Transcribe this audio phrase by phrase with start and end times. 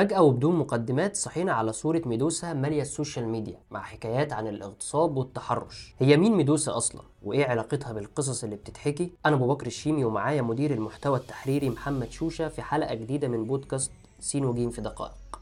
[0.00, 5.16] فجأة وبدون مقدمات صحينا على صورة ميدوسا مالية ال social media مع حكايات عن الاغتصاب
[5.16, 10.42] والتحرش هي مين ميدوسا أصلا؟ وإيه علاقتها بالقصص اللي بتتحكي؟ أنا أبو بكر الشيمي ومعايا
[10.42, 15.40] مدير المحتوى التحريري محمد شوشة في حلقة جديدة من بودكاست سين وجيم في دقائق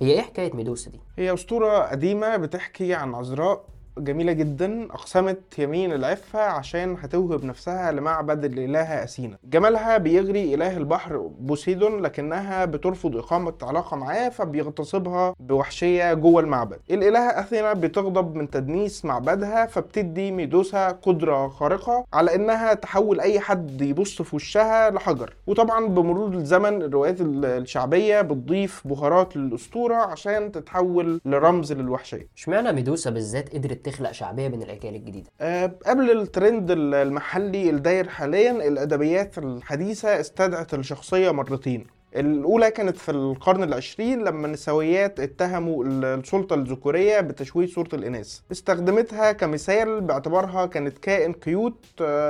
[0.00, 3.64] هي إيه حكاية ميدوسا دي؟ هي أسطورة قديمة بتحكي عن عذراء
[3.98, 9.38] جميلة جدا أقسمت يمين العفة عشان هتوهب نفسها لمعبد الإلهة أثينا.
[9.44, 16.78] جمالها بيغري إله البحر بوسيدون لكنها بترفض إقامة علاقة معاه فبيغتصبها بوحشية جوه المعبد.
[16.90, 23.80] الإلهة أثينا بتغضب من تدنيس معبدها فبتدي ميدوسا قدرة خارقة على إنها تحول أي حد
[23.80, 25.34] يبص في وشها لحجر.
[25.46, 32.28] وطبعا بمرور الزمن الروايات الشعبية بتضيف بهارات للأسطورة عشان تتحول لرمز للوحشية.
[32.36, 38.50] اشمعنى ميدوسا بالذات قدرت تخلق شعبية بين الأجيال الجديدة؟ أه قبل الترند المحلي الداير حاليا
[38.50, 41.86] الأدبيات الحديثة استدعت الشخصية مرتين
[42.16, 48.38] الأولى كانت في القرن العشرين لما النسويات اتهموا السلطة الذكورية بتشويه صورة الإناث.
[48.52, 51.84] استخدمتها كمثال باعتبارها كانت كائن كيوت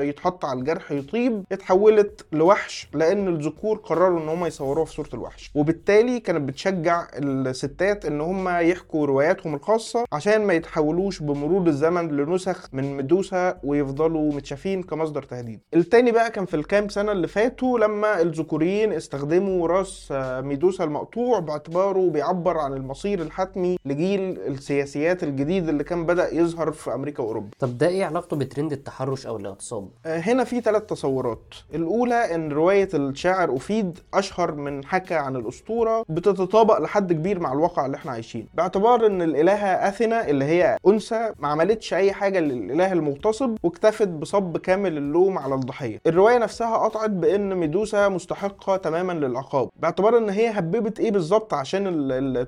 [0.00, 5.50] يتحط على الجرح يطيب اتحولت لوحش لأن الذكور قرروا إن هم يصوروها في صورة الوحش.
[5.54, 12.68] وبالتالي كانت بتشجع الستات إن هم يحكوا رواياتهم الخاصة عشان ما يتحولوش بمرور الزمن لنسخ
[12.72, 15.60] من ميدوسا ويفضلوا متشافين كمصدر تهديد.
[15.74, 20.08] التاني بقى كان في الكام سنة اللي فاتوا لما الذكوريين استخدموا راس
[20.44, 26.94] ميدوسا المقطوع باعتباره بيعبر عن المصير الحتمي لجيل السياسيات الجديد اللي كان بدأ يظهر في
[26.94, 27.48] أمريكا وأوروبا.
[27.58, 31.54] طب ده إيه علاقته بترند التحرش أو الاغتصاب؟ هنا في ثلاث تصورات.
[31.74, 37.86] الأولى إن رواية الشاعر أفيد أشهر من حكى عن الأسطورة بتتطابق لحد كبير مع الواقع
[37.86, 42.92] اللي إحنا عايشين باعتبار إن الإلهة أثينا اللي هي أنثى ما عملتش أي حاجة للإله
[42.92, 46.00] المغتصب واكتفت بصب كامل اللوم على الضحية.
[46.06, 49.59] الرواية نفسها قطعت بإن ميدوسا مستحقة تماما للعقاب.
[49.76, 51.84] باعتبار إن هي هببت إيه بالظبط عشان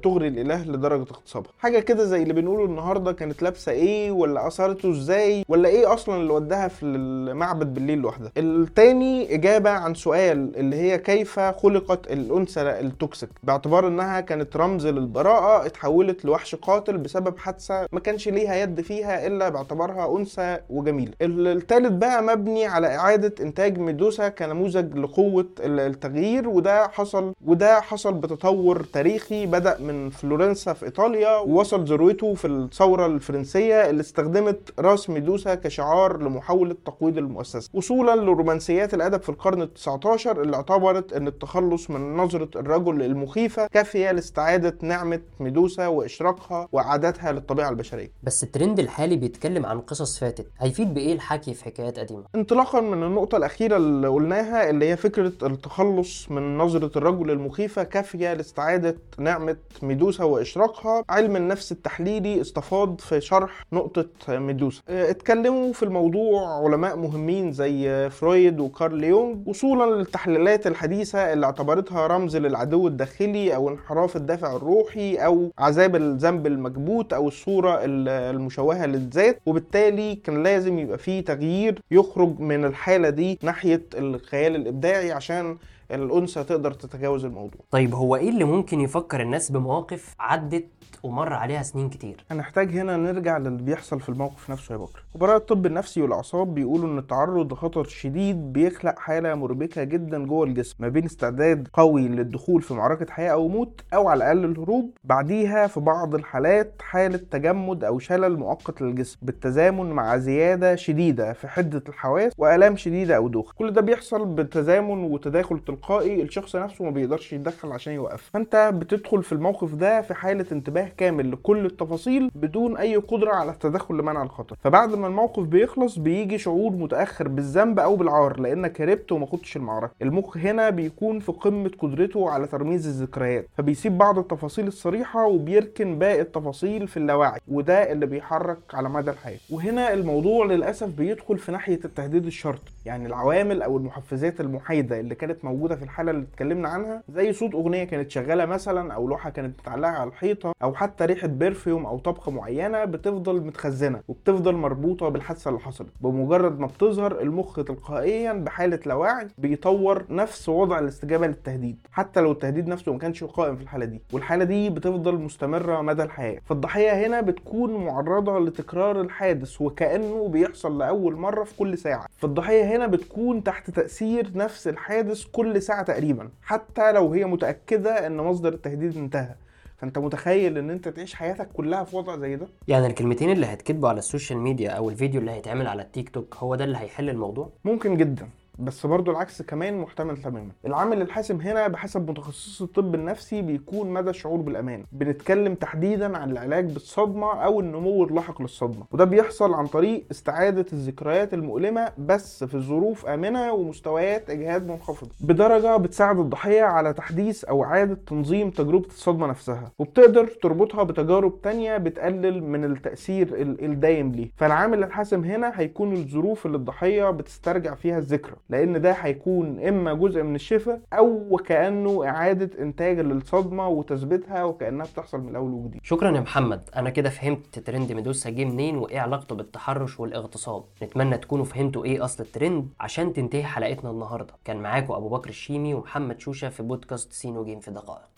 [0.05, 1.51] تغري الإله لدرجة اغتصابها.
[1.59, 6.17] حاجة كده زي اللي بنقوله النهارده كانت لابسة إيه ولا أثرته إزاي ولا إيه أصلا
[6.17, 8.33] اللي وداها في المعبد بالليل لوحدها.
[8.39, 14.87] التاني إجابة عن سؤال اللي هي كيف خلقت الأنثى ال toxic باعتبار إنها كانت رمز
[14.87, 21.13] للبراءة اتحولت لوحش قاتل بسبب حادثة ما كانش ليها يد فيها إلا باعتبارها أنثى وجميلة.
[21.23, 28.83] التالت بقى مبني على إعادة إنتاج ميدوسا كنموذج لقوة التغيير وده حصل وده حصل بتطور
[28.93, 35.55] تاريخي بدأ من فلورنسا في إيطاليا ووصل ذروته في الثورة الفرنسية اللي استخدمت راس ميدوسا
[35.55, 37.71] كشعار لمحاولة تقويض المؤسسة.
[37.75, 44.13] وصولا لرومانسيات الأدب في القرن ال19 اللي اعتبرت إن التخلص من نظرة الرجل المخيفة كافية
[44.13, 48.13] لاستعادة نعمة ميدوسا وإشراقها وإعادتها للطبيعة البشرية.
[48.23, 50.47] بس الترند الحالي بيتكلم عن قصص فاتت.
[50.59, 55.33] هيفيد بإيه الحكي في حكايات قديمة؟ انطلاقا من النقطة الأخيرة اللي قلناها اللي هي فكرة
[55.43, 56.43] التخلص من
[56.83, 61.05] نظره الرجل المخيفة كافية لاستعادة نعمة ميدوسا وإشراقها.
[61.11, 64.83] علم النفس التحليلي استفاض في شرح نقطة ميدوسا.
[64.89, 72.37] اتكلموا في الموضوع علماء مهمين زي فرويد وكارل يونغ وصولا للتحليلات الحديثة اللي اعتبرتها رمز
[72.37, 79.41] للعدو الداخلي أو انحراف الدافع الروحي أو عذاب الذنب المكبوت أو الصورة المشوهة للذات.
[79.47, 85.57] وبالتالي كان لازم يبقى فيه تغيير يخرج من الحالة دي ناحية الخيال الإبداعي عشان
[85.93, 87.61] الأنثى تقدر تتجاوز الموضوع.
[87.71, 90.67] طيب هو إيه اللي ممكن يفكر الناس بمواقف عدت
[91.03, 95.05] ومر عليها سنين كتير؟ هنحتاج هنا نرجع للي بيحصل في الموقف نفسه يا بكر.
[95.15, 100.77] خبراء الطب النفسي والأعصاب بيقولوا إن التعرض لخطر شديد بيخلق حالة مربكة جدا جوه الجسم
[100.79, 105.67] ما بين استعداد قوي للدخول في معركة حياة أو موت أو على الأقل الهروب بعديها
[105.67, 111.83] في بعض الحالات حالة تجمد أو شلل مؤقت للجسم بالتزامن مع زيادة شديدة في حدة
[111.89, 113.53] الحواس وآلام شديدة أو دوخة.
[113.59, 118.31] كل ده بيحصل بالتزامن وتداخل تلقائي الشخص نفسه ما بيقدرش يتدخل عشان يوقف.
[118.33, 123.51] فأنت بتدخل في الموقف ده في حالة انتباه كامل لكل التفاصيل بدون أي قدرة على
[123.51, 124.57] التدخل لمنع الخطر.
[124.65, 129.93] فبعد ما الموقف بيخلص بيجي شعور متأخر بالذنب أو بالعار لانك هربت وما خدتش المعركة.
[130.03, 136.21] المخ هنا بيكون في قمة قدرته على ترميز الذكريات فبيسيب بعض التفاصيل الصريحة وبيركن باقي
[136.21, 139.39] التفاصيل في اللاوعي وده اللي بيحرك على مدى الحياة.
[139.51, 145.45] وهنا الموضوع للأسف بيدخل في ناحية التهديد الشرطي يعني العوامل أو المحفزات المحايدة اللي كانت
[145.45, 149.61] موجودة في الحالة اللي اتكلمنا عنها زي صوت أغنية كانت شغالة مثلا أو لوحة كانت
[149.61, 155.49] متعلقه على الحيطة أو حتى ريحة برفيوم أو طبخة معينة بتفضل متخزنة وبتفضل مربوطة بالحادثة
[155.49, 155.89] اللي حصلت.
[156.01, 162.33] بمجرد ما بتظهر المخ تلقائيا بحالة لا وعي بيطور نفس وضع الاستجابة للتهديد حتى لو
[162.33, 164.03] التهديد نفسه ما كانش قائم في الحالة دي.
[164.13, 166.41] والحالة دي بتفضل مستمرة مدى الحياة.
[166.45, 172.07] فالضحية هنا بتكون معرضة لتكرار الحادث وكأنه بيحصل لأول مرة في كل ساعة.
[172.17, 176.29] فالضحية هنا بتكون تحت تأثير نفس الحادث كل ساعة تقريبا.
[176.43, 179.35] حتى لو هي متأكدة إن مصدر التهديد انتهى.
[179.77, 183.89] فأنت متخيل إن أنت تعيش حياتك كلها في وضع زي ده؟ يعني الكلمتين اللي هيتكتبوا
[183.89, 187.11] على ال social media أو الفيديو اللي هيتعمل على التيك توك هو ده اللي هيحل
[187.11, 188.29] الموضوع؟ ممكن جدا.
[188.59, 190.49] بس برضو العكس كمان محتمل تماما.
[190.67, 194.85] العامل الحاسم هنا بحسب متخصص الطب النفسي بيكون مدى الشعور بالأمان.
[194.93, 198.85] بنتكلم تحديدا عن العلاج بالصدمة أو النمو اللاحق للصدمة.
[198.93, 205.77] وده بيحصل عن طريق استعادة الذكريات المؤلمة بس في ظروف آمنة ومستويات إجهاد منخفضه بدرجة
[205.77, 209.73] بتساعد الضحية على تحديث أو إعادة تنظيم تجربة الصدمة نفسها.
[209.79, 214.31] وبتقدر تربطها بتجارب تانية بتقلل من التأثير ال- الدايم ليه.
[214.37, 218.35] فالعامل الحاسم هنا هيكون الظروف اللي الضحية بتسترجع فيها الذكرى.
[218.49, 225.21] لأن ده هيكون اما جزء من الشفاء أو وكانه اعاده انتاج للصدمه وتثبيتها وكانها بتحصل
[225.21, 225.81] من الأول وجديد.
[225.85, 226.71] شكرا يا محمد.
[226.77, 230.65] أنا كده فهمت ترند ميدوسا جه منين وإيه علاقته بالتحرش والاغتصاب.
[230.83, 234.35] نتمنى تكونوا فهمتوا إيه أصل الترند عشان تنتهي حلقتنا النهارده.
[234.45, 238.09] كان معاكم أبو بكر الشيمي ومحمد شوشة في بودكاست سين وجيم في دقائق.